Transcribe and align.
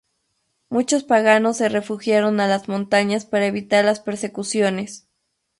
Muchos 0.69 1.03
paganos 1.03 1.57
se 1.57 1.69
refugiaron 1.69 2.39
a 2.39 2.47
las 2.47 2.67
montañas 2.67 3.25
para 3.27 3.45
evitar 3.45 3.85
las 3.85 3.99
persecuciones. 3.99 5.07